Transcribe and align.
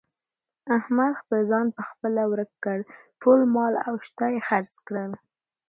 احمد 0.77 1.13
خپل 1.21 1.39
ځان 1.51 1.65
په 1.75 1.81
خپله 1.89 2.21
ورک 2.31 2.51
کړ. 2.63 2.77
ټول 3.21 3.39
مال 3.55 3.73
او 3.87 3.93
شته 4.05 4.25
یې 4.33 4.39
خرڅ 4.47 4.73
کړل. 4.87 5.11